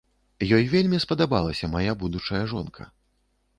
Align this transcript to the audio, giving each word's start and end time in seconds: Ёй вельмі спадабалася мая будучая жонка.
Ёй 0.55 0.63
вельмі 0.71 1.01
спадабалася 1.03 1.71
мая 1.75 1.93
будучая 2.01 2.43
жонка. 2.55 2.91